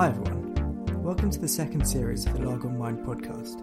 [0.00, 3.60] Hi everyone, welcome to the second series of the Largon Mind podcast.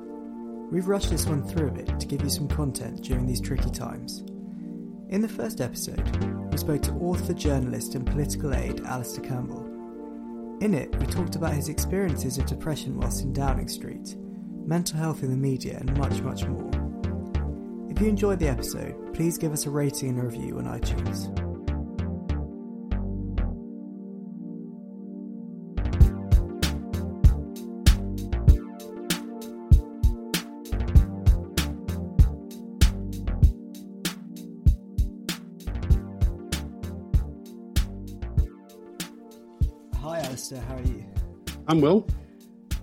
[0.71, 3.71] We've rushed this one through a bit to give you some content during these tricky
[3.71, 4.20] times.
[5.09, 6.00] In the first episode,
[6.52, 9.65] we spoke to author, journalist, and political aide Alastair Campbell.
[10.61, 14.15] In it, we talked about his experiences of depression whilst in Downing Street,
[14.63, 16.69] mental health in the media, and much, much more.
[17.89, 21.46] If you enjoyed the episode, please give us a rating and a review on iTunes.
[41.77, 42.08] I'm well.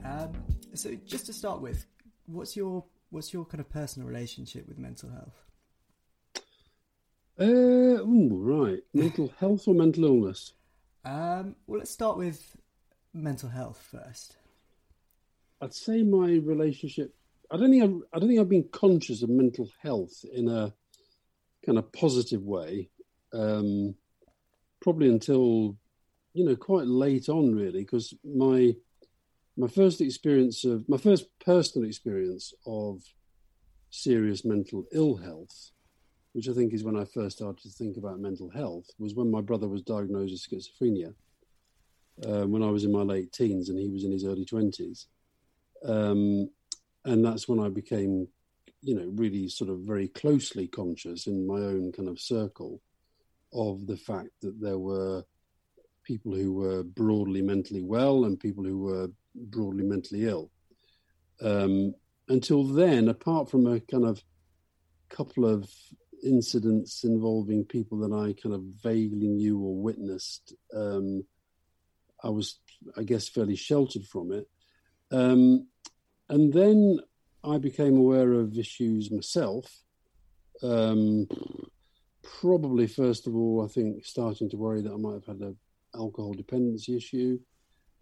[0.04, 0.30] Um,
[0.74, 1.84] so, just to start with,
[2.26, 5.34] what's your what's your kind of personal relationship with mental health?
[7.40, 8.78] Uh, ooh, right.
[8.94, 10.52] Mental health or mental illness?
[11.04, 12.56] Um, well, let's start with
[13.12, 14.36] mental health first.
[15.60, 17.12] I'd say my relationship.
[17.50, 20.72] I don't think I've, I don't think I've been conscious of mental health in a
[21.66, 22.90] kind of positive way.
[23.32, 23.96] Um,
[24.80, 25.76] probably until
[26.34, 28.74] you know quite late on, really, because my
[29.56, 33.02] my first experience of my first personal experience of
[33.90, 35.70] serious mental ill health,
[36.32, 39.30] which I think is when I first started to think about mental health, was when
[39.30, 41.14] my brother was diagnosed with schizophrenia
[42.26, 45.06] uh, when I was in my late teens and he was in his early twenties,
[45.84, 46.50] um,
[47.04, 48.26] and that's when I became,
[48.80, 52.80] you know, really sort of very closely conscious in my own kind of circle
[53.52, 55.24] of the fact that there were
[56.02, 60.50] people who were broadly mentally well and people who were broadly mentally ill.
[61.40, 61.94] Um,
[62.28, 64.22] until then, apart from a kind of
[65.08, 65.68] couple of
[66.22, 71.24] incidents involving people that I kind of vaguely knew or witnessed, um,
[72.22, 72.58] I was,
[72.96, 74.48] I guess, fairly sheltered from it.
[75.10, 75.66] Um,
[76.28, 77.00] and then
[77.44, 79.66] I became aware of issues myself.
[80.62, 81.28] Um,
[82.40, 85.56] probably, first of all, I think starting to worry that I might have had an
[85.94, 87.38] alcohol dependency issue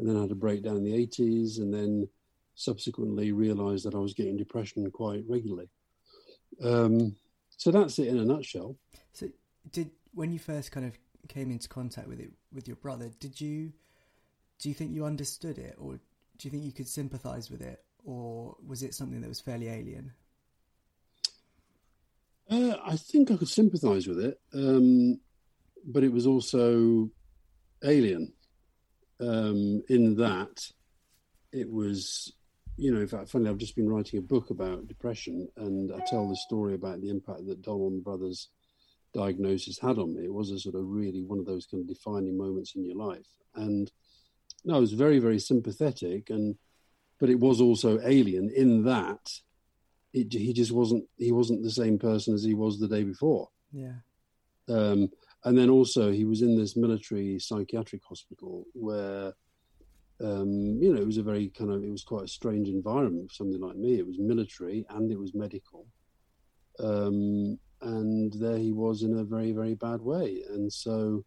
[0.02, 2.08] and then I had a breakdown in the 80s, and then
[2.56, 5.68] subsequently realized that I was getting depression quite regularly.
[6.60, 7.14] Um,
[7.56, 8.76] so that's it in a nutshell.
[9.12, 9.28] So,
[9.70, 10.98] did when you first kind of
[11.28, 13.72] came into contact with it with your brother, did you
[14.58, 17.84] do you think you understood it, or do you think you could sympathise with it,
[18.04, 20.10] or was it something that was fairly alien?
[22.50, 25.20] Uh, I think I could sympathise with it, um,
[25.86, 27.08] but it was also
[27.84, 28.32] alien
[29.22, 30.68] um, in that
[31.52, 32.32] it was,
[32.76, 36.00] you know, in fact, funny, I've just been writing a book about depression, and I
[36.06, 38.48] tell the story about the impact that Donald Brothers'
[39.14, 40.24] diagnosis had on me.
[40.24, 42.96] It was a sort of really one of those kind of defining moments in your
[42.96, 43.90] life, and
[44.64, 46.56] no, I was very, very sympathetic, and
[47.18, 49.30] but it was also alien in that
[50.12, 53.48] it, he just wasn't he wasn't the same person as he was the day before.
[53.72, 53.94] Yeah.
[54.68, 55.10] Um,
[55.44, 59.32] and then also he was in this military psychiatric hospital where
[60.22, 63.28] um, you know it was a very kind of it was quite a strange environment
[63.30, 63.98] for somebody like me.
[63.98, 65.86] It was military and it was medical.
[66.78, 70.42] Um, and there he was in a very very bad way.
[70.48, 71.24] And so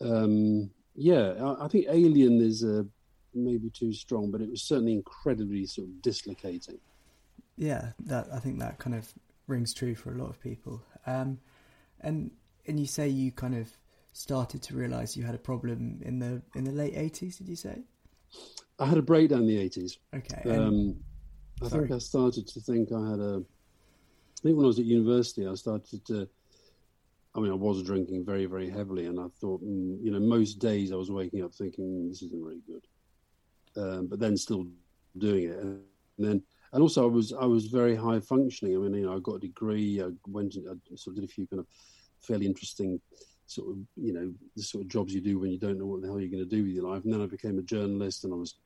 [0.00, 2.86] um, yeah I, I, think alien is a,
[3.32, 6.78] maybe too strong but it was certainly incredibly sort of dislocating.
[7.56, 9.14] Yeah that i think that kind of
[9.46, 10.82] rings true for a lot of people.
[11.06, 11.38] Um,
[12.00, 12.30] and
[12.66, 13.68] and you say you kind of
[14.12, 17.56] started to realize you had a problem in the in the late 80s did you
[17.56, 17.82] say?
[18.78, 20.96] I had a breakdown in the 80s okay um,
[21.62, 24.84] i think i started to think i had a i think when i was at
[24.84, 26.28] university i started to
[27.36, 30.54] i mean i was drinking very very heavily and i thought mm, you know most
[30.54, 32.84] days i was waking up thinking mm, this isn't really good
[33.76, 34.66] um, but then still
[35.18, 35.58] doing it.
[35.58, 35.80] And
[36.18, 36.42] then
[36.72, 38.76] and also i was i was very high functioning.
[38.76, 41.30] I mean you know i got a degree i went and I sort of did
[41.30, 41.66] a few kind of
[42.24, 43.00] fairly interesting
[43.46, 46.00] sort of you know the sort of jobs you do when you don't know what
[46.00, 47.04] the hell you're going to do with your life.
[47.04, 48.56] And then I became a journalist, and I was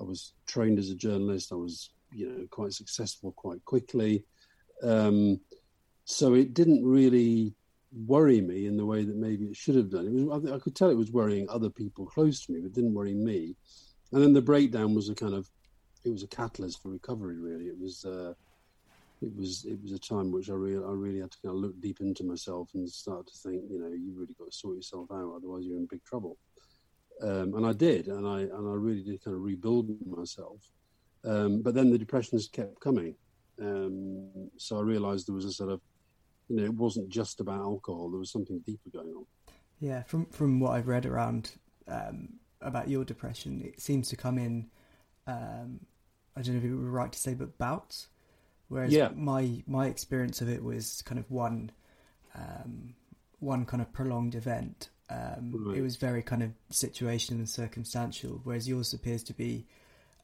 [0.00, 1.52] I was trained as a journalist.
[1.52, 4.24] I was you know quite successful quite quickly.
[4.82, 5.40] Um,
[6.04, 7.54] so it didn't really
[8.06, 10.06] worry me in the way that maybe it should have done.
[10.06, 12.72] It was I, I could tell it was worrying other people close to me, but
[12.72, 13.56] didn't worry me.
[14.12, 15.48] And then the breakdown was a kind of
[16.04, 17.36] it was a catalyst for recovery.
[17.38, 18.04] Really, it was.
[18.04, 18.34] Uh,
[19.22, 21.60] it was it was a time which I really I really had to kind of
[21.60, 24.76] look deep into myself and start to think, you know, you've really got to sort
[24.76, 26.38] yourself out, otherwise you're in big trouble.
[27.22, 30.62] Um, and I did, and I and I really did kind of rebuild myself.
[31.24, 33.14] Um, but then the depressions kept coming,
[33.60, 35.82] um, so I realised there was a sort of,
[36.48, 38.08] you know, it wasn't just about alcohol.
[38.08, 39.26] There was something deeper going on.
[39.80, 41.52] Yeah, from from what I've read around
[41.86, 42.30] um,
[42.62, 44.70] about your depression, it seems to come in.
[45.26, 45.80] Um,
[46.34, 48.08] I don't know if it would be right to say, but bouts.
[48.70, 49.10] Whereas Yeah.
[49.14, 51.72] my my experience of it was kind of one
[52.36, 52.94] um,
[53.40, 54.90] one kind of prolonged event.
[55.10, 55.78] Um, Right.
[55.78, 59.66] It was very kind of situational and circumstantial, whereas yours appears to be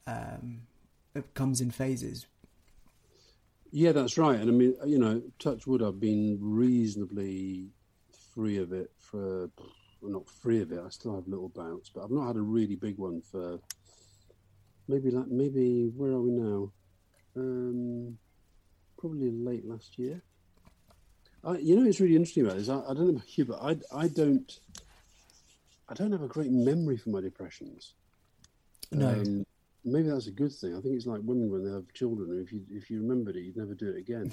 [0.07, 0.61] um,
[1.13, 2.25] it comes in phases.
[3.71, 4.39] Yeah, that's right.
[4.39, 7.67] And I mean, you know, touch wood, I've been reasonably
[8.33, 9.49] free of it for,
[9.99, 10.79] well, not free of it.
[10.79, 13.59] I still have little bouts, but I've not had a really big one for
[14.87, 16.71] maybe like maybe where are we now?
[17.35, 18.17] Um,
[18.97, 20.21] probably late last year.
[21.43, 22.69] I, you know, it's really interesting about this.
[22.69, 24.59] I, I don't know about you, but I, I don't,
[25.87, 27.93] I don't have a great memory for my depressions.
[28.91, 29.45] No, Um,
[29.85, 30.75] maybe that's a good thing.
[30.75, 32.41] I think it's like women when they have children.
[32.43, 34.31] If you if you remembered it, you'd never do it again.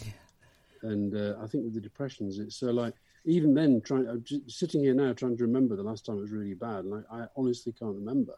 [0.83, 2.95] And uh, I think with the depressions, it's so like
[3.25, 6.23] even then, trying I'm just sitting here now trying to remember the last time it
[6.23, 8.35] was really bad, and I, I honestly can't remember.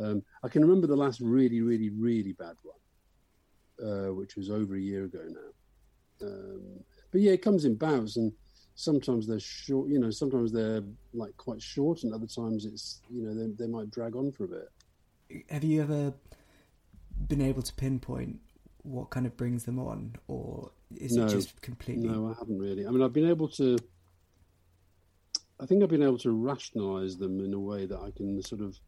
[0.00, 2.78] Um, I can remember the last really, really, really bad one,
[3.82, 6.26] uh, which was over a year ago now.
[6.26, 6.62] Um,
[7.10, 8.32] but yeah, it comes in bouts, and
[8.74, 9.88] sometimes they're short.
[9.88, 10.82] You know, sometimes they're
[11.14, 14.44] like quite short, and other times it's you know they, they might drag on for
[14.44, 15.44] a bit.
[15.50, 16.12] have you ever
[17.28, 18.40] been able to pinpoint
[18.82, 21.24] what kind of brings them on, or is No.
[21.24, 22.08] it just completely?
[22.08, 22.86] No, I haven't really.
[22.86, 23.76] I mean, I've been able to.
[25.60, 28.60] I think I've been able to rationalise them in a way that I can sort
[28.60, 28.78] of,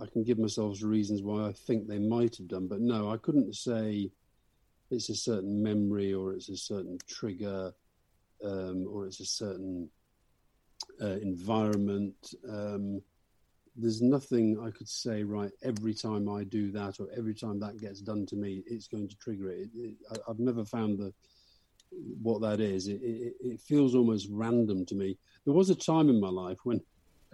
[0.00, 2.66] I can give myself reasons why I think they might have done.
[2.66, 4.10] But no, I couldn't say
[4.90, 7.72] it's a certain memory or it's a certain trigger
[8.44, 9.88] um, or it's a certain
[11.00, 12.34] uh, environment.
[12.48, 13.00] Um,
[13.76, 15.24] there's nothing I could say.
[15.24, 18.88] Right, every time I do that or every time that gets done to me, it's
[18.88, 19.58] going to trigger it.
[19.58, 21.12] it, it I, I've never found the
[22.22, 22.88] what that is.
[22.88, 25.18] It, it feels almost random to me.
[25.44, 26.80] There was a time in my life when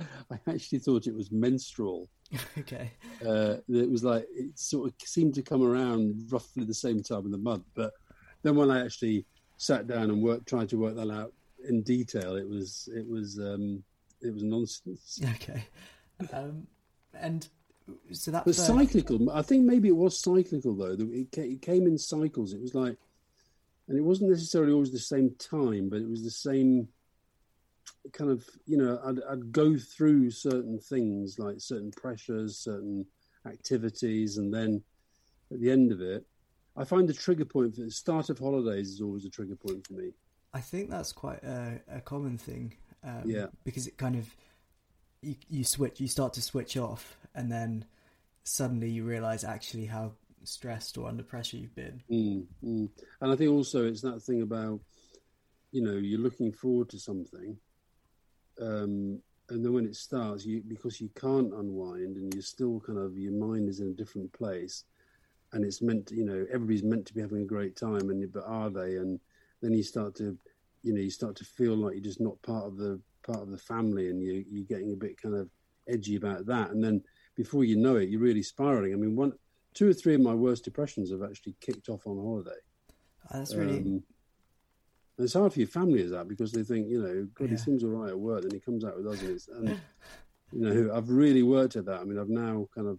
[0.31, 2.08] I actually thought it was menstrual.
[2.58, 2.93] okay.
[3.26, 7.25] Uh, it was like it sort of seemed to come around roughly the same time
[7.26, 7.64] of the month.
[7.75, 7.93] But
[8.43, 9.26] then when I actually
[9.56, 11.32] sat down and worked, tried to work that out
[11.69, 13.82] in detail, it was it was um,
[14.23, 15.20] it was nonsense.
[15.35, 15.64] Okay.
[16.32, 16.67] Um,
[17.14, 17.49] and
[18.12, 19.31] so that But first- cyclical.
[19.31, 20.94] I think maybe it was cyclical though.
[20.97, 22.52] that It ca- it came in cycles.
[22.52, 22.97] It was like,
[23.88, 26.88] and it wasn't necessarily always the same time, but it was the same
[28.12, 28.44] kind of.
[28.67, 33.06] You know, I'd, I'd go through certain things like certain pressures, certain
[33.47, 34.82] activities, and then
[35.52, 36.25] at the end of it,
[36.76, 39.87] I find the trigger point for the start of holidays is always a trigger point
[39.87, 40.12] for me.
[40.52, 42.75] I think that's quite a, a common thing.
[43.05, 43.47] Um, Yeah.
[43.64, 44.35] Because it kind of
[45.23, 47.85] you you switch, you start to switch off, and then
[48.44, 50.12] suddenly you realize actually how
[50.44, 52.02] stressed or under pressure you've been.
[52.11, 52.88] Mm, mm.
[53.20, 54.81] And I think also it's that thing about,
[55.73, 57.56] you know, you're looking forward to something,
[58.60, 62.98] um, and then when it starts, you because you can't unwind, and you're still kind
[62.98, 64.84] of your mind is in a different place,
[65.52, 68.32] and it's meant to, you know, everybody's meant to be having a great time, and
[68.32, 68.96] but are they?
[68.96, 69.18] And
[69.60, 70.36] then you start to,
[70.82, 73.50] you know, you start to feel like you're just not part of the part of
[73.50, 75.48] the family, and you you're getting a bit kind of
[75.88, 77.02] edgy about that, and then
[77.34, 78.92] before you know it, you're really spiraling.
[78.92, 79.32] I mean, one
[79.74, 82.50] two or three of my worst depressions have actually kicked off on holiday.
[83.30, 84.02] Uh, That's really Um,
[85.20, 87.50] and it's hard for your family as that because they think, you know, God, Yeah.
[87.50, 89.80] he seems all right at work, then he comes out with us, and, it's, and
[90.52, 92.00] you know, I've really worked at that.
[92.00, 92.99] I mean, I've now kind of,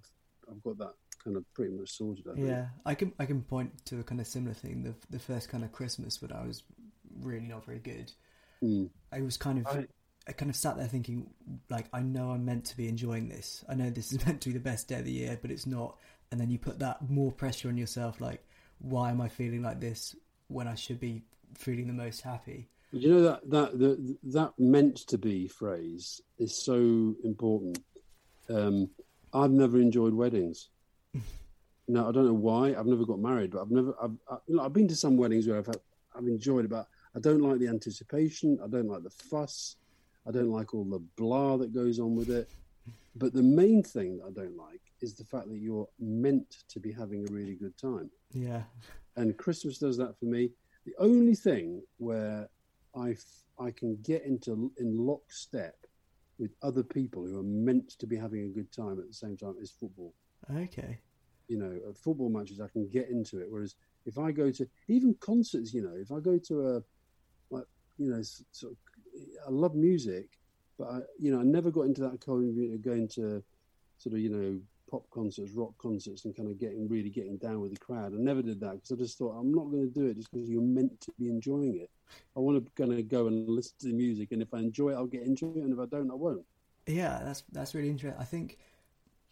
[0.50, 0.94] I've got that
[1.24, 2.28] kind of pretty much sorted.
[2.28, 2.48] I think.
[2.48, 2.68] yeah.
[2.86, 4.84] I can I can point to a kind of similar thing.
[4.84, 6.64] The the first kind of Christmas when I was
[7.20, 8.12] really not very good.
[8.64, 8.90] Mm.
[9.12, 9.88] I was kind of I-
[10.28, 11.32] I kind of sat there thinking,
[11.72, 13.66] like, I know I'm meant to be enjoying this.
[13.68, 15.66] I know this is meant to be the best day of the year, but it's
[15.66, 15.98] not.
[16.32, 18.46] And then you put that more pressure on yourself, like,
[18.78, 20.16] why am I feeling like this
[20.48, 21.24] when I should be
[21.58, 22.70] feeling the most happy?
[22.92, 27.80] You know that that the, that meant to be phrase is so important.
[28.50, 28.90] Um,
[29.34, 30.70] I've never enjoyed weddings.
[31.88, 32.76] no, I don't know why.
[32.76, 33.96] I've never got married, but I've never.
[34.02, 35.80] I've I, you know, I've been to some weddings where I've had,
[36.16, 38.60] I've enjoyed it, but I don't like the anticipation.
[38.64, 39.78] I don't like the fuss.
[40.28, 42.50] I don't like all the blah that goes on with it.
[43.16, 46.80] But the main thing that I don't like is the fact that you're meant to
[46.80, 48.64] be having a really good time Yeah,
[49.16, 50.52] and Christmas does that for me.
[50.86, 52.50] The only thing where
[52.96, 55.76] I f- I can get into in lockstep
[56.40, 59.38] with other people who are meant to be having a good time at the same
[59.38, 60.14] time is football.
[60.50, 61.00] okay,
[61.48, 63.48] You know, at football matches I can get into it.
[63.50, 66.84] Whereas if I go to even concerts, you know, if I go to a
[67.52, 67.66] like
[67.98, 68.78] you know, sort of,
[69.48, 70.30] I love music,
[70.80, 73.44] but I you know I never got into that kind of going to
[73.98, 74.60] sort of you know
[74.92, 78.14] pop concerts, rock concerts, and kind of getting really getting down with the crowd.
[78.14, 80.32] I never did that because I just thought I'm not going to do it just
[80.32, 81.90] because you're meant to be enjoying it.
[82.36, 84.90] I want to kind of go and listen to the music, and if I enjoy
[84.92, 86.46] it, I'll get into it, and if I don't, I won't.
[86.88, 87.22] yeah.
[87.24, 88.20] That's that's really interesting.
[88.22, 88.58] I think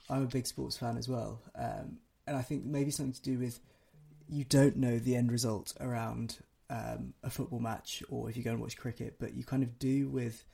[0.09, 1.97] I'm a big sports fan as well, um,
[2.27, 3.59] and I think maybe something to do with
[4.27, 6.37] you don't know the end result around
[6.69, 9.79] um, a football match or if you go and watch cricket, but you kind of
[9.79, 10.45] do with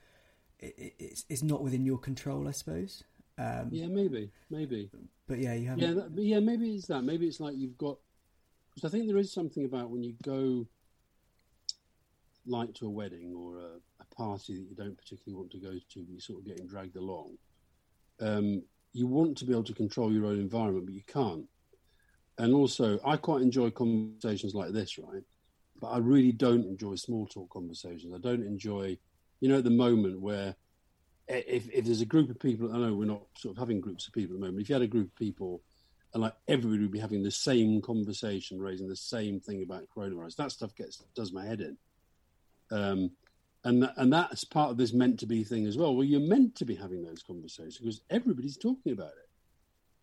[0.59, 3.03] it, it's it's not within your control, I suppose.
[3.37, 4.89] Um, yeah, maybe, maybe.
[5.27, 5.79] But yeah, you have.
[5.79, 7.03] Yeah, that, yeah, maybe it's that.
[7.03, 7.97] Maybe it's like you've got.
[8.73, 10.67] Because I think there is something about when you go,
[12.45, 15.71] like to a wedding or a, a, party that you don't particularly want to go
[15.71, 17.37] to, but you're sort of getting dragged along.
[18.19, 18.63] Um,
[18.93, 21.45] you want to be able to control your own environment, but you can't.
[22.37, 25.23] And also, I quite enjoy conversations like this, right?
[25.79, 28.13] But I really don't enjoy small talk conversations.
[28.13, 28.97] I don't enjoy,
[29.39, 30.55] you know, at the moment where
[31.27, 34.07] if, if there's a group of people, I know we're not sort of having groups
[34.07, 34.61] of people at the moment.
[34.61, 35.61] If you had a group of people
[36.13, 40.37] and like everybody would be having the same conversation, raising the same thing about coronavirus,
[40.37, 41.77] that stuff gets does my head in.
[42.71, 43.11] Um,
[43.65, 45.95] and and that's part of this meant to be thing as well.
[45.95, 49.29] Well, you're meant to be having those conversations because everybody's talking about it.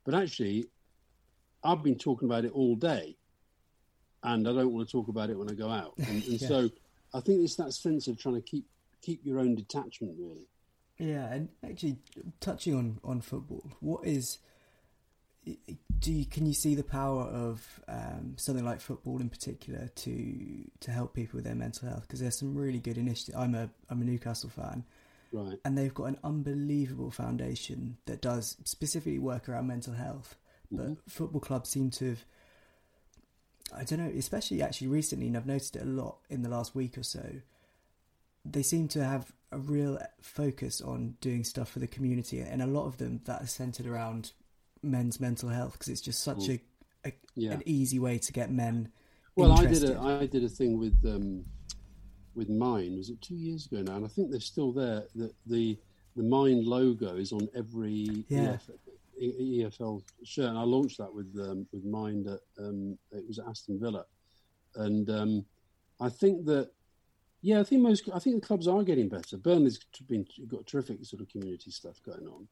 [0.04, 0.66] But actually,
[1.62, 3.16] I've been talking about it all day,
[4.22, 5.94] and I don't want to talk about it when I go out.
[5.96, 6.68] And, and so,
[7.14, 8.66] I think it's that sense of trying to keep
[9.00, 10.48] keep your own detachment, really.
[11.02, 11.96] Yeah, and actually,
[12.38, 14.38] touching on on football, what is
[15.98, 20.64] do you can you see the power of um, something like football in particular to
[20.78, 22.02] to help people with their mental health?
[22.02, 23.36] Because there's some really good initiatives.
[23.36, 24.84] I'm a I'm a Newcastle fan,
[25.32, 25.58] right?
[25.64, 30.36] And they've got an unbelievable foundation that does specifically work around mental health.
[30.70, 30.94] But mm-hmm.
[31.08, 32.24] football clubs seem to have,
[33.76, 36.76] I don't know, especially actually recently, and I've noticed it a lot in the last
[36.76, 37.40] week or so.
[38.44, 42.66] They seem to have a real focus on doing stuff for the community, and a
[42.66, 44.32] lot of them that are centered around
[44.82, 46.60] men's mental health because it's just such a,
[47.04, 47.52] a yeah.
[47.52, 48.90] an easy way to get men.
[49.36, 49.90] Well, interested.
[49.90, 51.44] I did a I did a thing with um,
[52.34, 52.96] with Mind.
[52.96, 53.96] Was it two years ago now?
[53.96, 55.04] And I think they're still there.
[55.14, 55.78] The the
[56.16, 58.56] the Mind logo is on every yeah.
[58.56, 58.70] EF,
[59.20, 62.26] EFL shirt, and I launched that with um, with Mind.
[62.26, 64.04] At, um, it was at Aston Villa,
[64.76, 65.44] and um,
[66.00, 66.70] I think that
[67.42, 69.36] yeah, I think most I think the clubs are getting better.
[69.36, 72.48] Burnley's been got terrific sort of community stuff going on,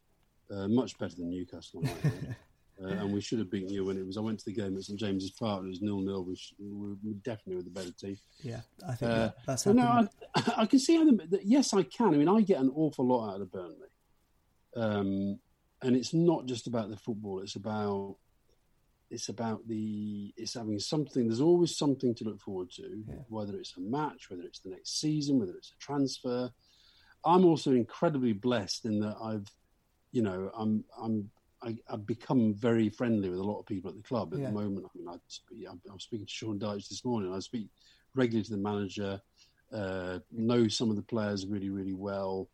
[0.57, 1.83] uh, much better than Newcastle.
[2.83, 4.17] uh, and we should have beaten you when it was.
[4.17, 5.65] I went to the game at St James's Park.
[5.65, 6.25] It was nil nil.
[6.25, 6.37] We,
[7.05, 8.19] we definitely were the better team.
[8.43, 9.65] Yeah, I think uh, that's.
[9.67, 10.09] No, I,
[10.57, 11.05] I, can see how.
[11.05, 12.09] The, yes, I can.
[12.09, 13.89] I mean, I get an awful lot out of Burnley.
[14.77, 15.39] Um,
[15.83, 17.41] and it's not just about the football.
[17.41, 18.17] It's about
[19.11, 21.27] it's about the it's having something.
[21.27, 23.17] There's always something to look forward to, yeah.
[23.29, 26.51] whether it's a match, whether it's the next season, whether it's a transfer.
[27.25, 29.47] I'm also incredibly blessed in that I've,
[30.13, 31.31] you know, I'm I'm
[31.63, 34.47] I, have become very friendly with a lot of people at the club at yeah.
[34.47, 34.87] the moment.
[34.87, 37.35] I mean, I I'm, speaking to Sean Dyche this morning.
[37.35, 37.69] I speak
[38.15, 39.21] regularly to the manager,
[39.73, 42.49] uh, know some of the players really, really well.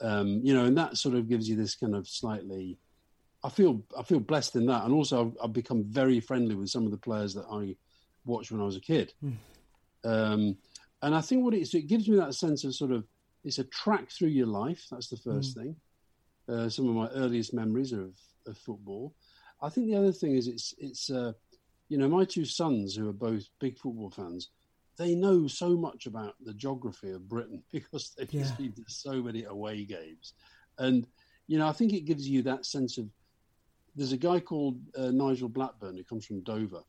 [0.00, 2.78] Um, you know, and that sort of gives you this kind of slightly.
[3.46, 6.68] I feel I feel blessed in that, and also I've, I've become very friendly with
[6.68, 7.76] some of the players that I
[8.24, 9.12] watched when I was a kid.
[9.24, 9.36] Mm.
[10.04, 10.56] Um,
[11.02, 13.04] and I think what it is, it gives me that sense of sort of
[13.44, 14.86] it's a track through your life.
[14.90, 15.62] That's the first mm.
[15.62, 15.76] thing.
[16.48, 18.12] Uh, some of my earliest memories of,
[18.46, 19.14] of, football.
[19.60, 21.32] I think the other thing is it's it's uh,
[21.88, 24.50] you know my two sons who are both big football fans
[24.96, 28.50] they know so much about the geography of Britain because they've yeah.
[28.58, 30.34] been to so many away games.
[30.78, 31.06] And,
[31.46, 33.08] you know, I think it gives you that sense of.
[33.96, 36.82] There's a guy called uh, Nigel Blackburn who comes from Dover.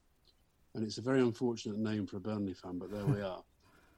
[0.76, 3.44] And it's a very unfortunate name for a Burnley fan, but there we are.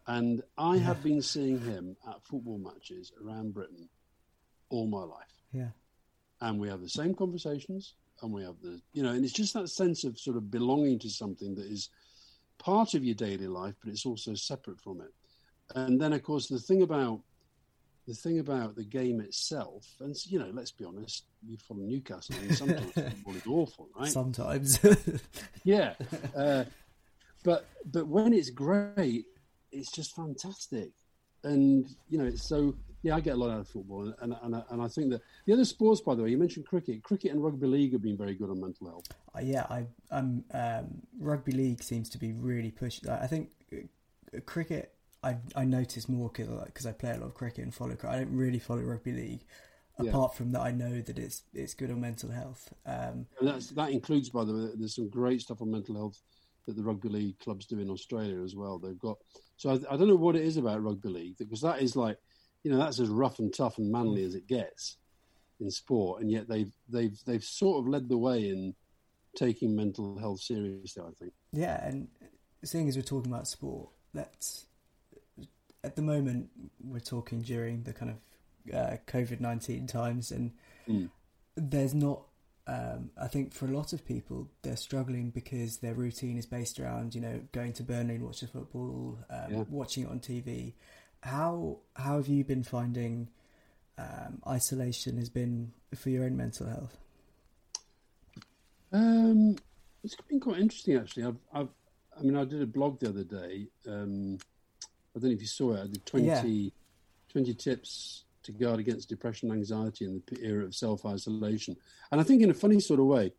[0.07, 0.81] And I yeah.
[0.83, 3.89] have been seeing him at football matches around Britain
[4.69, 5.43] all my life.
[5.51, 5.69] Yeah.
[6.41, 9.53] And we have the same conversations and we have the, you know, and it's just
[9.55, 11.89] that sense of sort of belonging to something that is
[12.57, 15.13] part of your daily life, but it's also separate from it.
[15.75, 17.21] And then, of course, the thing about
[18.09, 22.35] the thing about the game itself, and you know, let's be honest, you follow Newcastle,
[22.41, 24.09] and sometimes football is awful, right?
[24.09, 24.79] Sometimes,
[25.63, 25.93] yeah.
[26.35, 26.63] Uh,
[27.43, 29.25] but but when it's great,
[29.71, 30.89] it's just fantastic,
[31.43, 32.73] and you know, it's so
[33.03, 35.21] yeah, I get a lot out of football, and and, and, and I think that
[35.45, 37.03] the other sports, by the way, you mentioned cricket.
[37.03, 39.05] Cricket and rugby league have been very good on mental health.
[39.35, 40.87] Uh, yeah, I um, um,
[41.19, 43.07] rugby league seems to be really pushed.
[43.07, 44.95] I think uh, cricket.
[45.23, 47.95] I I notice more because I play a lot of cricket and follow.
[47.95, 48.09] Cricket.
[48.09, 49.45] I don't really follow rugby league.
[49.97, 50.37] Apart yeah.
[50.37, 52.73] from that, I know that it's it's good on mental health.
[52.85, 56.21] Um, that includes, by the way, there's some great stuff on mental health
[56.65, 58.79] that the rugby league clubs do in Australia as well.
[58.79, 59.17] They've got
[59.57, 62.17] so I, I don't know what it is about rugby league because that is like
[62.63, 64.97] you know that's as rough and tough and manly as it gets
[65.59, 68.73] in sport, and yet they've they've they've sort of led the way in
[69.35, 71.03] taking mental health seriously.
[71.05, 71.33] I think.
[71.51, 72.07] Yeah, and
[72.63, 74.65] seeing as we're talking about sport, let's
[75.83, 76.49] at the moment
[76.83, 80.51] we're talking during the kind of uh, COVID nineteen times, and
[80.87, 81.09] mm.
[81.55, 82.23] there's not
[82.69, 86.79] um, I think for a lot of people, they're struggling because their routine is based
[86.79, 89.63] around, you know, going to Burnley and watching football, um, yeah.
[89.69, 90.73] watching it on TV.
[91.21, 93.29] How how have you been finding
[93.97, 96.97] um, isolation has been for your own mental health?
[98.91, 99.57] Um,
[100.03, 101.25] it's been quite interesting actually.
[101.25, 101.69] I've, I've,
[102.17, 103.67] I mean, I did a blog the other day.
[103.87, 104.37] Um,
[105.19, 105.81] I don't know if you saw it.
[105.81, 106.69] I did 20, yeah.
[107.31, 111.75] 20 tips to guard against depression and anxiety in the era of self isolation.
[112.11, 113.33] And I think, in a funny sort of way,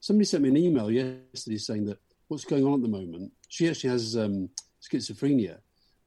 [0.00, 1.98] somebody sent me an email yesterday saying that
[2.28, 3.32] what's going on at the moment.
[3.48, 4.48] She actually has um,
[4.80, 5.58] schizophrenia,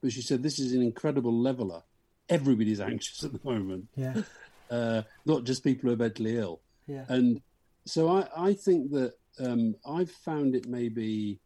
[0.01, 1.83] but she said this is an incredible leveler.
[2.29, 3.87] Everybody's anxious at the moment.
[3.95, 4.21] Yeah.
[4.69, 6.59] Uh, not just people who are mentally ill.
[6.87, 7.05] Yeah.
[7.07, 7.41] And
[7.85, 11.39] so I, I think that um, I've found it maybe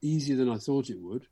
[0.00, 1.26] easier than I thought it would,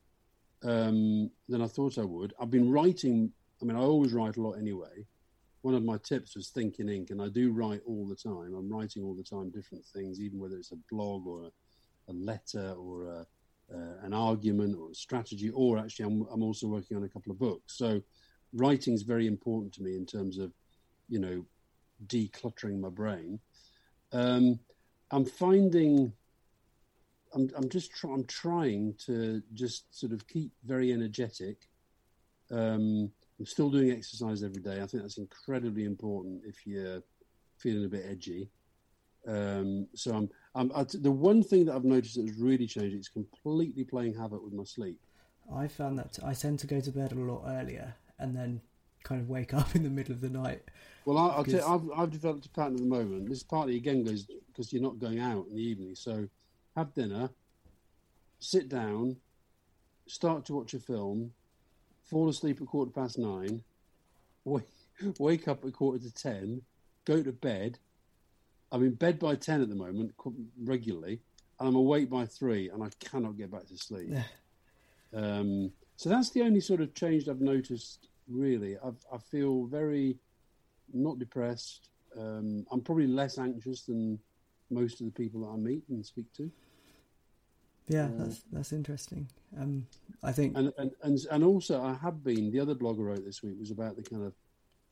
[0.65, 2.35] um, than I thought I would.
[2.41, 5.07] I've been writing I mean, I always write a lot anyway.
[5.63, 8.55] One of my tips was think in ink, and I do write all the time.
[8.55, 12.15] I'm writing all the time different things, even whether it's a blog or a, a
[12.15, 13.27] letter or a,
[13.75, 17.33] uh, an argument or a strategy, or actually, I'm, I'm also working on a couple
[17.33, 17.77] of books.
[17.77, 18.01] So,
[18.55, 20.53] writing is very important to me in terms of,
[21.09, 21.45] you know,
[22.07, 23.41] decluttering my brain.
[24.13, 24.61] Um,
[25.11, 26.13] I'm finding
[27.35, 31.69] I'm, I'm just try, I'm trying to just sort of keep very energetic.
[32.51, 34.81] Um, I'm still doing exercise every day.
[34.83, 37.03] I think that's incredibly important if you're
[37.59, 38.51] feeling a bit edgy.
[39.27, 42.97] Um, so I'm, I'm I, the one thing that I've noticed that has really changed.
[42.97, 44.99] It's completely playing havoc with my sleep.
[45.55, 48.61] I found that I tend to go to bed a lot earlier and then
[49.03, 50.63] kind of wake up in the middle of the night.
[51.05, 53.29] Well, I, will tell you, I've, I've developed a pattern at the moment.
[53.29, 55.95] This partly again goes because you're not going out in the evening.
[55.95, 56.29] So
[56.79, 57.29] have dinner,
[58.39, 59.17] sit down,
[60.07, 61.33] start to watch a film,
[62.05, 63.63] fall asleep at quarter past nine,
[64.45, 64.63] wake,
[65.19, 66.63] wake up at quarter to ten,
[67.05, 67.79] go to bed.
[68.71, 70.15] I'm in bed by 10 at the moment,
[70.63, 71.21] regularly,
[71.59, 74.13] and I'm awake by three, and I cannot get back to sleep.
[75.15, 78.77] um, so that's the only sort of change I've noticed, really.
[78.85, 80.19] I've, i feel very
[80.93, 81.89] not depressed.
[82.17, 84.19] Um, I'm probably less anxious than
[84.71, 86.51] most of the people that I meet and speak to.
[87.89, 89.29] Yeah, uh, that's that's interesting.
[89.59, 89.87] Um,
[90.23, 92.51] I think, and, and and and also, I have been.
[92.51, 94.35] The other blog I wrote this week was about the kind of,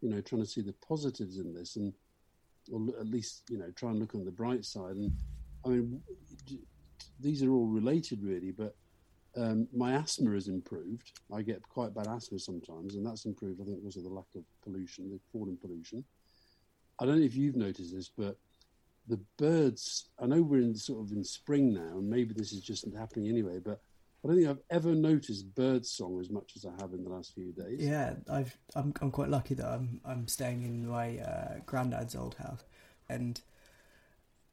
[0.01, 1.93] you know, trying to see the positives in this, and
[2.73, 4.97] or at least you know try and look on the bright side.
[4.97, 5.13] And
[5.65, 6.01] I mean,
[7.21, 8.51] these are all related, really.
[8.51, 8.75] But
[9.37, 11.13] um, my asthma has improved.
[11.33, 13.61] I get quite bad asthma sometimes, and that's improved.
[13.61, 16.05] I think because of the lack of pollution, the falling pollution.
[16.99, 18.39] I don't know if you've noticed this, but
[19.09, 20.09] the birds.
[20.19, 23.29] I know we're in sort of in spring now, and maybe this is just happening
[23.29, 23.59] anyway.
[23.59, 23.81] But
[24.25, 27.11] I don't think I've ever noticed bird song as much as I have in the
[27.11, 27.79] last few days.
[27.81, 32.35] Yeah, I've I'm I'm quite lucky that I'm I'm staying in my uh, granddad's old
[32.35, 32.65] house,
[33.09, 33.41] and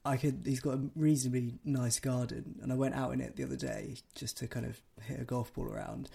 [0.06, 0.44] I could.
[0.46, 3.96] He's got a reasonably nice garden, and I went out in it the other day
[4.16, 6.10] just to kind of hit a golf ball around.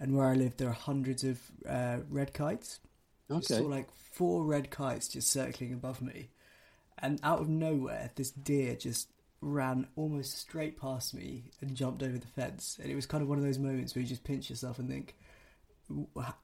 [0.00, 2.78] And where I live, there are hundreds of uh, red kites.
[3.30, 3.58] Okay.
[3.58, 6.30] Saw like four red kites just circling above me,
[7.02, 9.08] and out of nowhere, this deer just
[9.40, 12.78] ran almost straight past me and jumped over the fence.
[12.82, 14.88] And it was kind of one of those moments where you just pinch yourself and
[14.88, 15.16] think,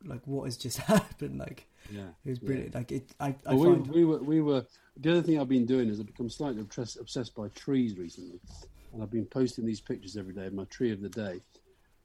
[0.04, 1.38] like, what has just happened?
[1.38, 2.72] Like, yeah, it was brilliant.
[2.72, 2.78] Yeah.
[2.78, 3.86] Like, it, I, I well, find...
[3.88, 4.64] we, we were, we were.
[4.96, 8.40] The other thing I've been doing is I've become slightly obsessed, obsessed by trees recently,
[8.92, 11.40] and I've been posting these pictures every day of my tree of the day.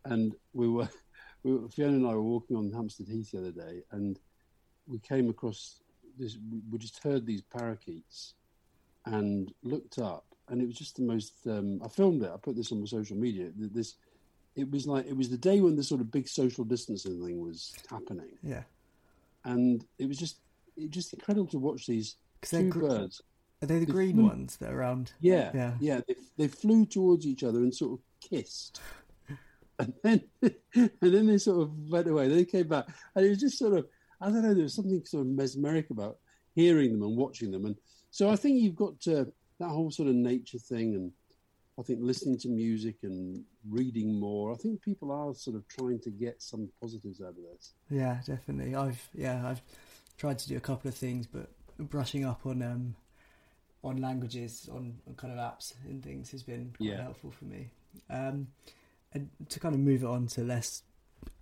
[0.06, 0.90] And we were,
[1.44, 4.20] we were Fiona and I were walking on Hampstead Heath the other day, and
[4.88, 5.82] we came across
[6.18, 6.38] this.
[6.72, 8.34] We just heard these parakeets
[9.14, 11.34] and looked up, and it was just the most.
[11.48, 12.32] Um, I filmed it.
[12.34, 13.50] I put this on my social media.
[13.56, 13.96] This,
[14.56, 17.40] it was like it was the day when the sort of big social distancing thing
[17.40, 18.38] was happening.
[18.44, 18.64] Yeah,
[19.46, 20.38] and it was just
[20.78, 23.22] it just incredible to watch these two gr- birds.
[23.62, 25.12] Are they the they green flew, ones that are around?
[25.20, 26.02] Yeah, yeah, yeah.
[26.08, 28.82] They, they flew towards each other and sort of kissed.
[29.80, 30.22] and then,
[30.76, 32.28] and then they sort of went away.
[32.28, 33.86] They came back, and it was just sort of,
[34.22, 36.20] I don't know, there was something sort of mesmeric about
[36.56, 37.66] hearing them and watching them.
[37.66, 37.76] And
[38.12, 41.12] so I think you've got to, that whole sort of nature thing, and
[41.80, 44.52] I think listening to music and reading more.
[44.52, 47.74] I think people are sort of trying to get some positives out of this.
[47.90, 48.76] Yeah, definitely.
[48.76, 49.62] I've yeah, I've
[50.18, 52.96] tried to do a couple of things, but brushing up on um,
[53.84, 57.04] on languages, on, on kind of apps and things has been quite yeah.
[57.04, 57.70] helpful for me.
[58.10, 58.48] Um,
[59.14, 60.84] and to kind of move it on to less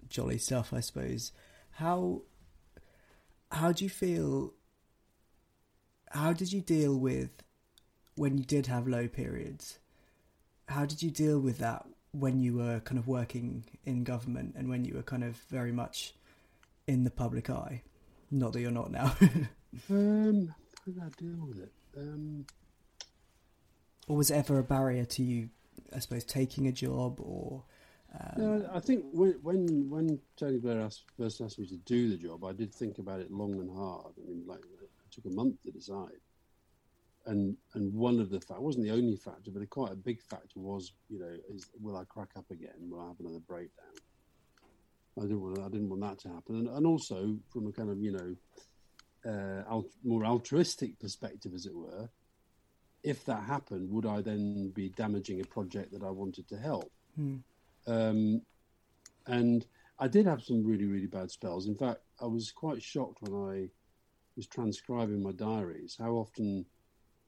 [0.07, 1.31] jolly stuff, I suppose.
[1.71, 2.21] How
[3.51, 4.53] how do you feel
[6.11, 7.43] how did you deal with
[8.15, 9.79] when you did have low periods?
[10.67, 14.69] How did you deal with that when you were kind of working in government and
[14.69, 16.13] when you were kind of very much
[16.87, 17.83] in the public eye?
[18.31, 19.15] Not that you're not now.
[19.89, 20.53] um,
[20.85, 21.71] how did I deal with it?
[21.97, 22.45] Um,
[24.07, 25.49] or was it ever a barrier to you?
[25.95, 27.63] I suppose taking a job or.
[28.13, 28.33] Um...
[28.37, 32.17] No, I think when when when Tony Blair asked, first asked me to do the
[32.17, 34.13] job, I did think about it long and hard.
[34.17, 34.61] I mean, like
[35.17, 36.21] took a month to decide.
[37.25, 40.21] And and one of the fact wasn't the only factor, but a quite a big
[40.21, 42.89] factor was, you know, is will I crack up again?
[42.89, 43.85] Will I have another breakdown?
[45.17, 47.89] I didn't want I didn't want that to happen, and, and also from a kind
[47.89, 48.35] of you know
[49.29, 52.07] uh, alt- more altruistic perspective, as it were,
[53.03, 56.91] if that happened, would I then be damaging a project that I wanted to help?
[57.15, 57.37] Hmm.
[57.87, 58.41] Um,
[59.25, 59.65] and
[59.99, 61.67] I did have some really, really bad spells.
[61.67, 63.69] In fact, I was quite shocked when I
[64.37, 66.65] was transcribing my diaries how often,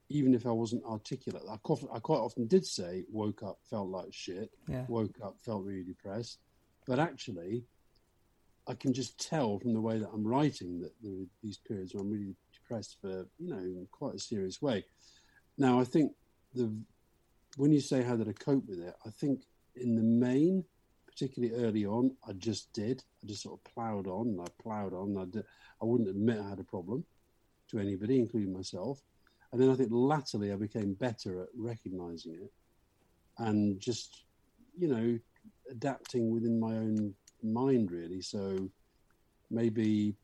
[0.10, 3.90] even if I wasn't articulate, I quite, I quite often did say, woke up, felt
[3.90, 4.86] like shit, yeah.
[4.88, 6.40] woke up, felt really depressed.
[6.88, 7.66] But actually,
[8.68, 11.94] I can just tell from the way that I'm writing that there are these periods
[11.94, 14.86] where I'm really depressed for, you know, in quite a serious way.
[15.58, 16.14] Now, I think
[16.54, 16.72] the
[17.58, 19.42] when you say how did I cope with it, I think
[19.76, 20.64] in the main,
[21.20, 23.04] particularly early on, I just did.
[23.22, 25.18] I just sort of ploughed on I ploughed on.
[25.18, 25.44] I, did,
[25.82, 27.04] I wouldn't admit I had a problem
[27.70, 29.02] to anybody, including myself.
[29.52, 32.54] And then I think latterly I became better at recognizing it
[33.38, 34.24] and just,
[34.78, 35.20] you know,
[35.70, 38.22] adapting within my own mind, really.
[38.22, 38.70] So
[39.52, 40.16] maybe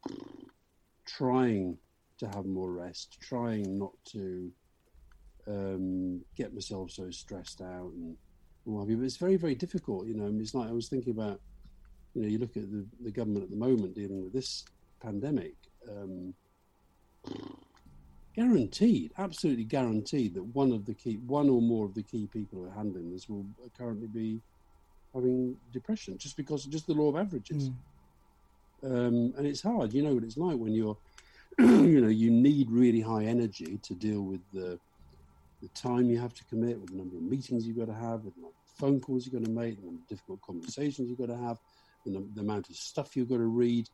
[1.06, 1.78] trying
[2.20, 4.52] to have more rest, trying not to
[5.48, 8.16] um, get myself so stressed out and
[8.66, 8.98] what have you.
[8.98, 10.08] But it's very, very difficult.
[10.08, 11.40] You know, it's like I was thinking about.
[12.14, 14.64] You know, you look at the, the government at the moment dealing with this
[15.02, 15.54] pandemic.
[15.90, 16.34] Um,
[18.36, 22.60] guaranteed, absolutely guaranteed that one of the key, one or more of the key people
[22.60, 23.46] who are handling this will
[23.78, 24.42] currently be
[25.14, 27.70] having depression just because just the law of averages.
[27.70, 27.76] Mm.
[28.84, 29.94] Um, and it's hard.
[29.94, 30.98] You know what it's like when you're,
[31.60, 34.78] you know, you need really high energy to deal with the
[35.66, 38.24] the time you have to commit, with the number of meetings you've got to have,
[38.24, 38.48] with the
[38.78, 41.58] phone calls you've got to make, the difficult conversations you've got to have,
[42.06, 43.88] the, the amount of stuff you've got to read.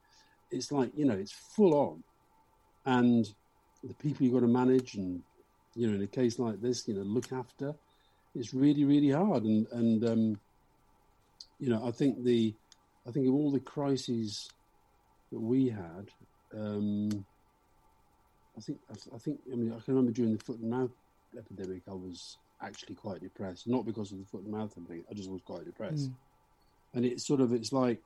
[0.50, 2.04] It's like, you know, it's full on.
[2.86, 3.26] And
[3.84, 5.22] the people you've got to manage and,
[5.76, 7.74] you know, in a case like this, you know, look after,
[8.36, 9.44] it's really, really hard.
[9.44, 10.40] And, and um,
[11.60, 12.54] you know, I think the,
[13.08, 14.50] I think of all the crises
[15.32, 16.10] that we had,
[16.54, 17.26] um,
[18.58, 20.92] I think, I think, I mean, I can remember during the foot and mouth
[21.38, 23.68] epidemic, I was actually quite depressed.
[23.68, 26.12] Not because of the foot and mouth epidemic, I just was quite depressed.
[26.12, 26.16] Mm.
[26.94, 28.00] And it's sort of, it's like,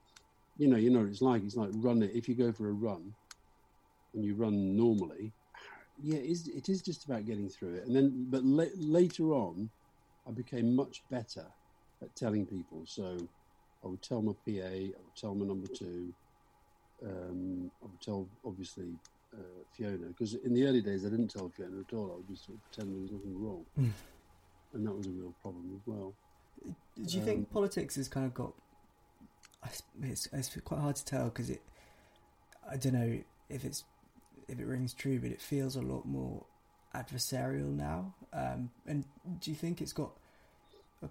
[0.57, 2.11] you know, you know, it's like it's like run it.
[2.13, 3.13] If you go for a run,
[4.13, 5.33] and you run normally,
[6.01, 7.85] yeah, it is, it is just about getting through it.
[7.85, 9.69] And then, but la- later on,
[10.27, 11.45] I became much better
[12.01, 12.83] at telling people.
[12.85, 13.17] So
[13.83, 16.13] I would tell my PA, I would tell my number two,
[17.05, 18.95] um, I would tell obviously
[19.37, 22.11] uh, Fiona because in the early days I didn't tell Fiona at all.
[22.13, 23.91] I would just sort of pretend there was nothing wrong, mm.
[24.73, 26.13] and that was a real problem as well.
[26.63, 28.53] Do you um, think politics has kind of got?
[30.03, 31.61] It's, it's quite hard to tell because it.
[32.69, 33.19] I don't know
[33.49, 33.83] if it's
[34.47, 36.45] if it rings true, but it feels a lot more
[36.93, 38.13] adversarial now.
[38.33, 39.05] Um, and
[39.39, 40.11] do you think it's got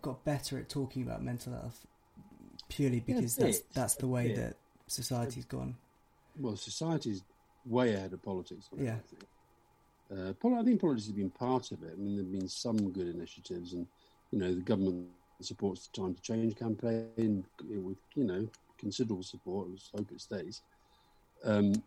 [0.02, 1.86] got better at talking about mental health
[2.68, 4.36] purely because yeah, that's that's the way yeah.
[4.36, 4.56] that
[4.86, 5.76] society's gone?
[6.38, 7.22] Well, society's
[7.66, 8.68] way ahead of politics.
[8.76, 8.92] Yeah.
[8.92, 9.26] I think.
[10.12, 11.92] Uh, I think politics has been part of it.
[11.92, 13.86] I mean, there have been some good initiatives, and
[14.30, 15.08] you know, the government
[15.40, 18.46] supports the Time to Change campaign with you know
[18.78, 19.68] considerable support.
[19.70, 20.62] Let's hope it stays.
[21.44, 21.82] Um,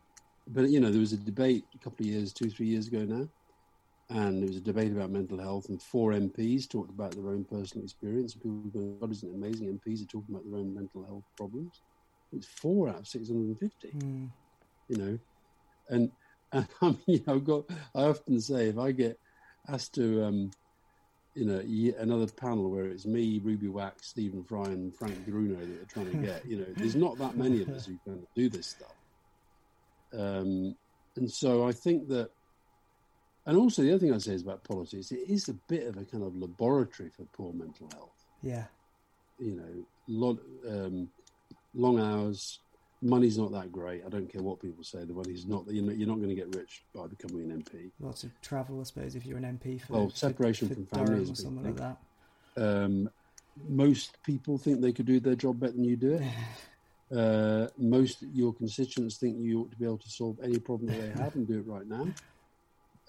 [0.47, 3.03] but you know, there was a debate a couple of years, two, three years ago
[3.03, 3.27] now,
[4.09, 7.43] and there was a debate about mental health, and four MPs talked about their own
[7.43, 8.33] personal experience.
[8.33, 11.03] And people were going, "God, isn't it amazing?" MPs are talking about their own mental
[11.03, 11.81] health problems.
[12.33, 13.89] It's four out of six hundred and fifty.
[13.89, 14.29] Mm.
[14.89, 15.19] You know,
[15.89, 16.11] and,
[16.51, 19.19] and I mean, you know, I've got, I often say if I get
[19.67, 20.51] asked to, um,
[21.35, 21.61] you know,
[21.99, 26.11] another panel where it's me, Ruby Wax, Stephen Fry, and Frank Bruno that are trying
[26.11, 28.95] to get, you know, there's not that many of us who can do this stuff.
[30.13, 30.75] Um,
[31.15, 32.31] and so I think that,
[33.45, 35.97] and also the other thing I say is about politics, it is a bit of
[35.97, 38.25] a kind of laboratory for poor mental health.
[38.41, 38.65] Yeah.
[39.37, 41.09] You know, lot, um,
[41.75, 42.59] long hours,
[43.01, 44.03] money's not that great.
[44.05, 45.03] I don't care what people say.
[45.03, 45.65] The money's not.
[45.67, 47.91] You're not, you're not going to get rich by becoming an MP.
[47.99, 49.81] Lots of travel, I suppose, if you're an MP.
[49.81, 51.97] For, well, separation for, from family or something like that.
[52.57, 53.09] Um,
[53.67, 56.23] most people think they could do their job better than you do it.
[57.15, 61.01] uh, most your constituents think you ought to be able to solve any problem that
[61.01, 62.07] they have and do it right now.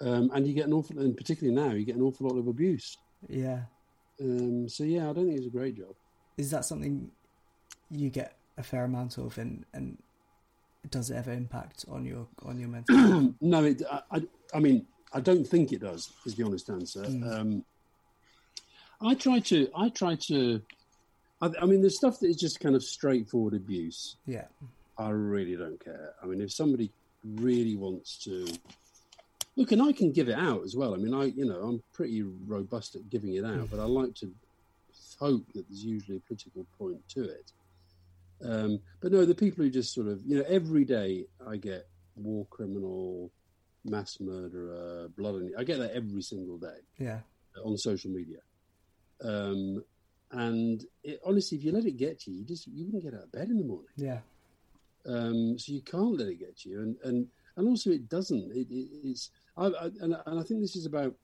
[0.01, 2.47] Um, and you get an awful, and particularly now, you get an awful lot of
[2.47, 2.97] abuse.
[3.29, 3.63] Yeah.
[4.21, 5.95] Um, so yeah, I don't think it's a great job.
[6.37, 7.11] Is that something
[7.91, 9.97] you get a fair amount of, and and
[10.91, 13.35] does it ever impact on your on your mental?
[13.41, 16.13] no, it, I, I mean I don't think it does.
[16.27, 17.03] Is the honest answer.
[17.03, 17.41] Mm.
[17.41, 17.65] Um,
[19.01, 19.69] I try to.
[19.75, 20.61] I try to.
[21.41, 24.17] I, I mean, the stuff that is just kind of straightforward abuse.
[24.27, 24.45] Yeah.
[24.99, 26.15] I really don't care.
[26.23, 26.91] I mean, if somebody
[27.25, 28.47] really wants to
[29.57, 30.95] look, and I can give it out as well.
[30.95, 34.15] I mean, I you know I'm pretty robust at giving it out, but I like
[34.17, 34.31] to
[35.19, 37.53] hope that there's usually a political point to it.
[38.45, 41.89] Um, but no, the people who just sort of you know every day I get
[42.17, 43.31] war criminal,
[43.85, 46.79] mass murderer, blood, and I get that every single day.
[46.99, 47.21] Yeah.
[47.65, 48.39] On social media.
[49.25, 49.83] Um,
[50.31, 53.15] and it, honestly, if you let it get to you, you just you wouldn't get
[53.15, 53.89] out of bed in the morning.
[53.97, 54.19] Yeah.
[55.07, 58.53] Um, so you can't let it get to you, and and and also it doesn't.
[58.53, 61.15] It, it, it's I, I, and, and I think this is about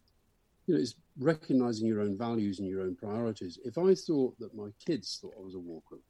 [0.67, 3.59] you know it's recognizing your own values and your own priorities.
[3.65, 6.07] If I thought that my kids thought I was a war criminal,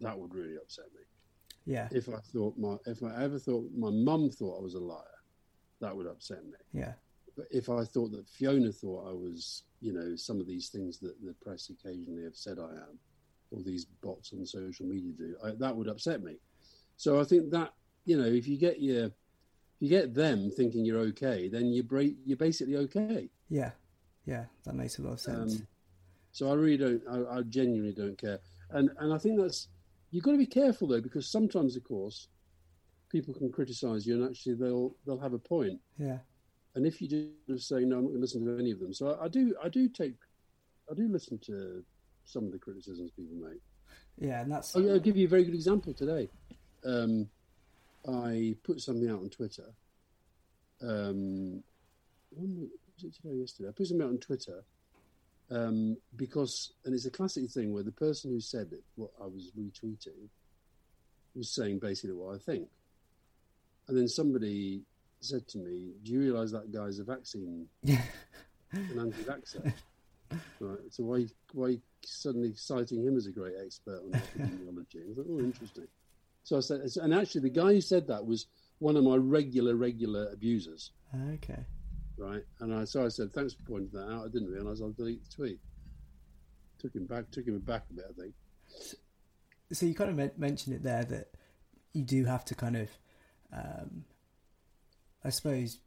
[0.00, 1.02] that would really upset me.
[1.66, 1.88] Yeah.
[1.90, 5.04] If I thought my if I ever thought my mum thought I was a liar,
[5.80, 6.58] that would upset me.
[6.72, 6.92] Yeah.
[7.36, 10.98] But if I thought that Fiona thought I was, you know, some of these things
[10.98, 12.98] that the press occasionally have said I am,
[13.50, 16.36] or these bots on social media do, I, that would upset me.
[16.96, 17.72] So I think that
[18.04, 19.12] you know, if you get your, if
[19.78, 23.28] you get them thinking you're okay, then you break, you're basically okay.
[23.48, 23.70] Yeah,
[24.26, 25.56] yeah, that makes a lot of sense.
[25.56, 25.66] Um,
[26.32, 29.68] so I really don't, I, I, genuinely don't care, and and I think that's
[30.10, 32.28] you've got to be careful though because sometimes, of course,
[33.10, 35.80] people can criticise you and actually they'll they'll have a point.
[35.98, 36.18] Yeah.
[36.74, 37.08] And if you
[37.48, 38.94] just say no, I'm not going to listen to any of them.
[38.94, 40.14] So I, I do, I do take,
[40.90, 41.82] I do listen to
[42.24, 43.60] some of the criticisms people make.
[44.18, 44.76] Yeah, and that's.
[44.76, 46.28] I'll, I'll give you a very good example today.
[46.84, 47.28] Um,
[48.08, 49.74] I put something out on Twitter.
[50.82, 51.62] Um,
[52.30, 53.34] when was it today?
[53.34, 54.64] Yesterday, I put something out on Twitter
[55.50, 59.26] um, because, and it's a classic thing where the person who said it, what I
[59.26, 60.28] was retweeting,
[61.34, 62.68] was saying basically what I think,
[63.88, 64.82] and then somebody
[65.20, 67.98] said to me, "Do you realise that guy's a vaccine, an
[68.98, 69.72] anti-vaxxer?"
[70.60, 70.78] right.
[70.90, 75.10] So why why suddenly citing him as a great expert on epidemiology?
[75.10, 75.88] I thought, "Oh, interesting."
[76.42, 78.46] So I said, and actually, the guy who said that was
[78.78, 80.92] one of my regular regular abusers.
[81.34, 81.64] Okay.
[82.20, 84.92] Right, and I so I said, "Thanks for pointing that out." I didn't realise I'll
[84.92, 85.58] delete the tweet.
[86.78, 88.34] Took him back, took him back a bit, I think.
[89.72, 91.28] So you kind of mentioned it there that
[91.92, 92.88] you do have to kind of
[93.52, 94.04] um,
[95.24, 95.78] I suppose,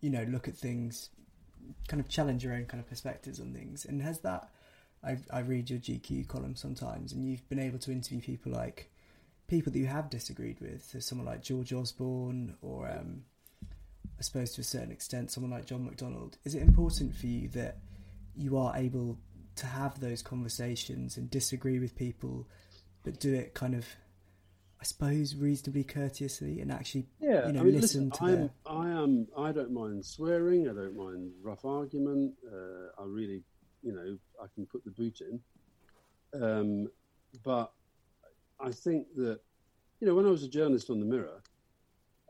[0.00, 1.10] you know, look at things,
[1.88, 3.84] kind of challenge your own kind of perspectives on things.
[3.84, 4.48] And has that,
[5.02, 8.90] I, I read your GQ column sometimes, and you've been able to interview people like
[9.48, 13.22] people that you have disagreed with, so someone like George Osborne, or um,
[14.22, 16.32] I suppose to a certain extent, someone like John McDonnell.
[16.44, 17.78] Is it important for you that
[18.36, 19.18] you are able
[19.56, 22.46] to have those conversations and disagree with people,
[23.02, 23.84] but do it kind of
[24.80, 28.50] I suppose reasonably courteously and actually yeah, you know I mean, listen, listen, to their...
[28.64, 33.42] I am I don't mind swearing I don't mind rough argument uh, I really
[33.82, 35.40] you know I can put the boot in
[36.40, 36.88] um,
[37.42, 37.72] but
[38.60, 39.40] I think that
[39.98, 41.42] you know when I was a journalist on the Mirror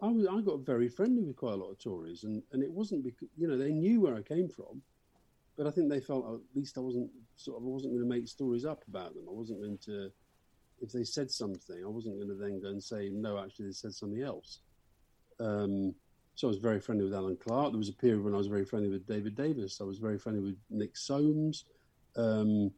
[0.02, 2.70] I was I got very friendly with quite a lot of Tories and and it
[2.70, 4.82] wasn't because you know they knew where I came from
[5.56, 8.14] but I think they felt at least I wasn't sort of I wasn't going to
[8.14, 10.10] make stories up about them I wasn't going to
[10.82, 13.72] if they said something, I wasn't going to then go and say, no, actually, they
[13.72, 14.58] said something else.
[15.38, 15.94] Um,
[16.34, 17.70] so I was very friendly with Alan Clark.
[17.70, 19.80] There was a period when I was very friendly with David Davis.
[19.80, 21.66] I was very friendly with Nick Soames.
[22.16, 22.72] Um,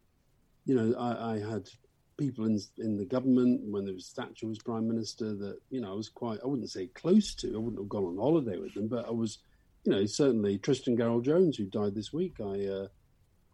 [0.66, 1.68] you know, I, I, had
[2.16, 5.92] people in in the government when there was Thatcher was prime minister that you know
[5.92, 7.54] I was quite I wouldn't say close to.
[7.54, 9.38] I wouldn't have gone on holiday with them, but I was,
[9.84, 12.36] you know, certainly Tristan Garel Jones who died this week.
[12.40, 12.86] I uh,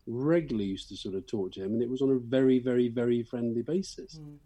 [0.06, 2.88] regularly used to sort of talk to him, and it was on a very, very,
[2.88, 4.18] very friendly basis.
[4.18, 4.38] Mm.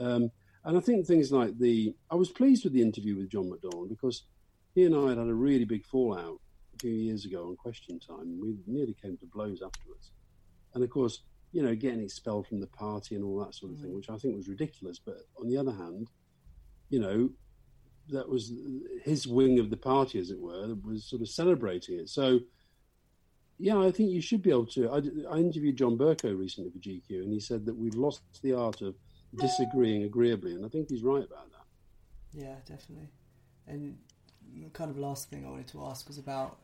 [0.00, 0.30] Um,
[0.64, 3.88] and I think things like the, I was pleased with the interview with John McDonnell
[3.88, 4.24] because
[4.74, 6.40] he and I had had a really big fallout
[6.74, 8.40] a few years ago on Question Time.
[8.40, 10.10] We nearly came to blows afterwards.
[10.74, 11.22] And of course,
[11.54, 13.82] you know, getting expelled from the party and all that sort of mm.
[13.82, 14.98] thing, which I think was ridiculous.
[14.98, 16.10] But on the other hand,
[16.90, 17.30] you know,
[18.08, 18.52] that was
[19.04, 22.08] his wing of the party, as it were, that was sort of celebrating it.
[22.08, 22.40] So,
[23.56, 24.90] yeah, I think you should be able to.
[24.90, 24.96] I,
[25.32, 28.82] I interviewed John Bercow recently for GQ, and he said that we've lost the art
[28.82, 28.96] of
[29.38, 31.66] disagreeing agreeably, and I think he's right about that.
[32.32, 33.10] Yeah, definitely.
[33.68, 33.96] And
[34.52, 36.58] the kind of last thing I wanted to ask was about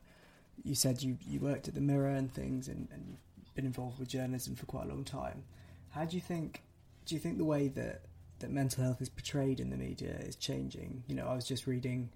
[0.64, 3.20] you said you, you worked at the Mirror and things, and, and you've
[3.60, 5.44] been involved with journalism for quite a long time.
[5.90, 6.62] How do you think?
[7.04, 8.02] Do you think the way that
[8.38, 11.04] that mental health is portrayed in the media is changing?
[11.06, 12.10] You know, I was just reading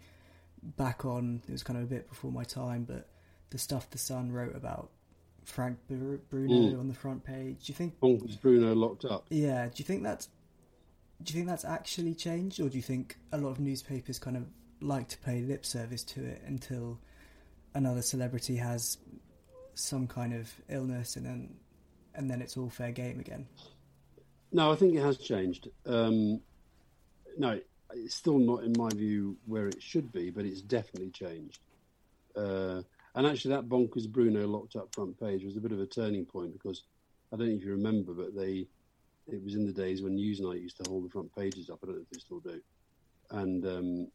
[0.62, 1.42] back on.
[1.46, 3.08] It was kind of a bit before my time, but
[3.50, 4.90] the stuff the Sun wrote about
[5.44, 6.80] Frank Bruno mm.
[6.80, 7.66] on the front page.
[7.66, 9.26] Do you think was Bruno locked up?
[9.28, 9.66] Yeah.
[9.66, 10.28] Do you think that's
[11.22, 14.36] do you think that's actually changed, or do you think a lot of newspapers kind
[14.36, 14.44] of
[14.80, 16.98] like to pay lip service to it until
[17.74, 18.98] another celebrity has
[19.74, 21.54] some kind of illness, and then
[22.14, 23.46] and then it's all fair game again.
[24.52, 25.68] No, I think it has changed.
[25.84, 26.40] Um,
[27.36, 27.58] no,
[27.92, 31.58] it's still not, in my view, where it should be, but it's definitely changed.
[32.36, 32.82] Uh,
[33.16, 36.24] and actually, that bonkers Bruno locked up front page was a bit of a turning
[36.24, 36.82] point because
[37.32, 38.66] I don't know if you remember, but they
[39.26, 41.78] it was in the days when Newsnight used to hold the front pages up.
[41.82, 42.60] I don't know if they still do.
[43.30, 44.08] And um,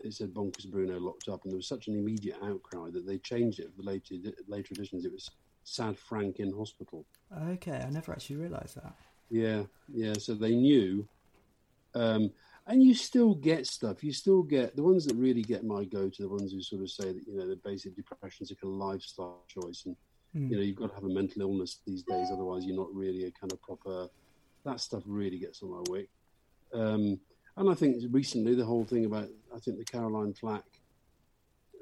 [0.00, 3.18] it said Bonkers Bruno locked up, and there was such an immediate outcry that they
[3.18, 4.14] changed it for the later
[4.46, 5.04] later editions.
[5.04, 5.30] It was
[5.64, 7.04] Sad Frank in hospital.
[7.50, 8.94] Okay, I never actually realised that.
[9.30, 10.12] Yeah, yeah.
[10.18, 11.08] So they knew,
[11.94, 12.30] um,
[12.66, 14.04] and you still get stuff.
[14.04, 16.82] You still get the ones that really get my go to the ones who sort
[16.82, 19.96] of say that you know the basic depression is a kind of lifestyle choice, and
[20.34, 20.50] Mm.
[20.50, 23.24] you know you've got to have a mental illness these days, otherwise you're not really
[23.24, 24.08] a kind of proper.
[24.64, 26.10] That stuff really gets on my wick.
[26.74, 27.18] Um,
[27.56, 30.64] and I think recently the whole thing about I think the Caroline Flack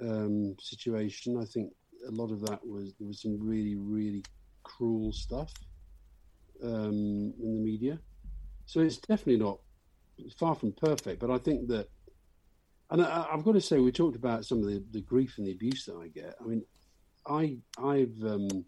[0.00, 1.38] um, situation.
[1.40, 1.72] I think
[2.06, 4.24] a lot of that was there was some really really
[4.62, 5.52] cruel stuff
[6.62, 7.98] um, in the media.
[8.66, 9.58] So it's definitely not
[10.18, 11.88] it's far from perfect, but I think that,
[12.90, 15.46] and I, I've got to say, we talked about some of the, the grief and
[15.46, 16.36] the abuse that I get.
[16.40, 16.64] I mean,
[17.26, 18.64] I I've um,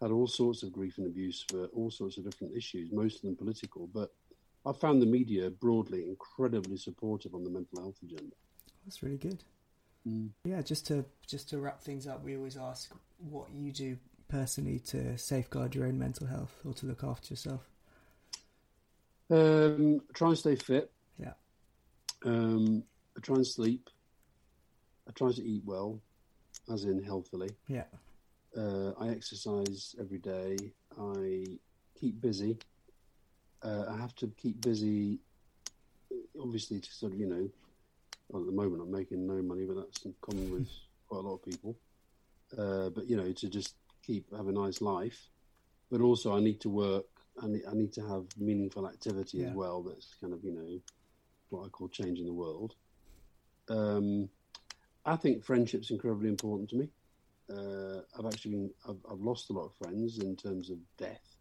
[0.00, 3.22] had all sorts of grief and abuse for all sorts of different issues, most of
[3.22, 4.10] them political, but
[4.66, 8.34] I found the media broadly incredibly supportive on the mental health agenda.
[8.84, 9.42] That's really good.
[10.06, 10.30] Mm.
[10.44, 14.78] Yeah, just to just to wrap things up, we always ask what you do personally
[14.78, 17.68] to safeguard your own mental health or to look after yourself.
[19.30, 20.90] Um, I try and stay fit.
[21.18, 21.32] Yeah.
[22.24, 22.82] Um,
[23.16, 23.88] I try and sleep.
[25.08, 26.00] I try to eat well,
[26.72, 27.50] as in healthily.
[27.68, 27.84] Yeah.
[28.56, 30.56] Uh, I exercise every day.
[30.98, 31.44] I
[31.98, 32.58] keep busy.
[33.62, 35.20] Uh, I have to keep busy,
[36.40, 37.48] obviously, to sort of, you know,
[38.28, 40.68] well, at the moment I'm making no money, but that's in common with
[41.08, 41.76] quite a lot of people.
[42.56, 45.28] Uh, but, you know, to just keep, have a nice life.
[45.90, 47.04] But also, I need to work.
[47.42, 49.48] I need, I need to have meaningful activity Yeah.
[49.48, 49.82] as well.
[49.82, 50.80] That's kind of, you know,
[51.50, 52.74] what I call changing the world.
[53.68, 54.28] Um,
[55.04, 56.88] I think friendship's incredibly important to me.
[57.48, 61.36] Uh, I've actually been, I've, I've lost a lot of friends in terms of death,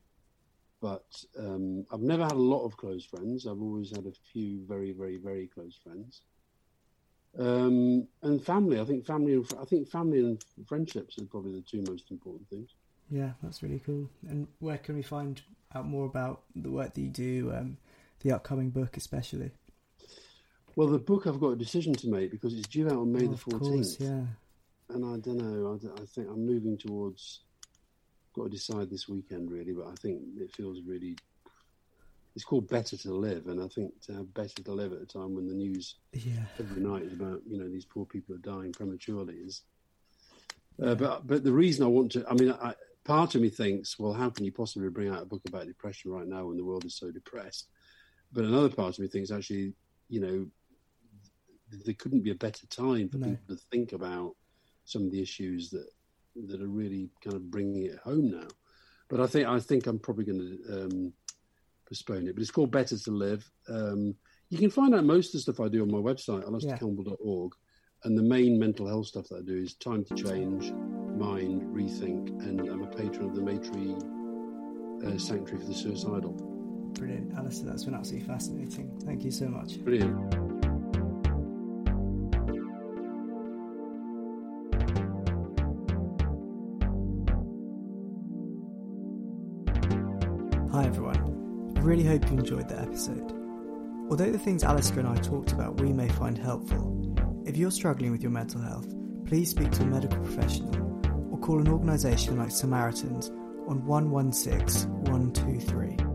[0.81, 1.05] but
[1.37, 3.45] um, I've never had a lot of close friends.
[3.45, 6.21] I've always had a few very, very, very close friends.
[7.37, 11.61] Um, and family, I think family and I think family and friendships are probably the
[11.61, 12.69] two most important things.
[13.11, 14.09] Yeah, that's really cool.
[14.27, 15.41] And where can we find
[15.75, 17.77] out more about the work that you do, um,
[18.21, 19.51] the upcoming book especially?
[20.75, 23.25] Well, the book I've got a decision to make because it's due out on May
[23.25, 23.97] Oh, the fourteenth.
[23.99, 24.21] yeah.
[24.89, 25.77] and I don't know.
[26.01, 27.41] I think I'm moving towards.
[28.35, 31.15] Got to decide this weekend, really, but I think it feels really.
[32.35, 35.05] It's called Better to Live, and I think to have Better to Live at a
[35.05, 36.45] time when the news Yeah.
[36.59, 39.63] every night is about you know these poor people are dying prematurely is.
[40.81, 43.97] Uh, but but the reason I want to, I mean, I, part of me thinks,
[43.99, 46.63] well, how can you possibly bring out a book about depression right now when the
[46.63, 47.67] world is so depressed?
[48.31, 49.73] But another part of me thinks actually,
[50.07, 50.47] you know,
[51.71, 53.27] th- there couldn't be a better time for No.
[53.27, 54.35] people to think about
[54.85, 55.87] some of the issues that
[56.35, 58.47] that are really kind of bringing it home now.
[59.09, 61.13] But I think I think I'm probably going to um,
[61.87, 62.35] postpone it.
[62.35, 63.49] But it's called Better to Live.
[63.67, 64.15] Um,
[64.49, 67.53] you can find out most of the stuff I do on my website, alastaircampbell.org.
[68.03, 72.29] And the main mental health stuff that I do is Time to Change, Mind, Rethink,
[72.47, 73.97] and I'm a patron of the Maytree
[75.05, 76.31] uh, Sanctuary for the Suicidal.
[76.93, 77.33] Brilliant.
[77.37, 78.97] Alastair, that's been absolutely fascinating.
[79.05, 79.83] Thank you so much.
[79.83, 80.58] Brilliant.
[91.89, 93.31] Really hope you enjoyed the episode.
[94.11, 97.15] Although the things Alastair and I talked about we may find helpful,
[97.47, 98.93] if you're struggling with your mental health,
[99.25, 100.75] please speak to a medical professional
[101.31, 103.29] or call an organisation like Samaritans
[103.67, 106.08] on 116 123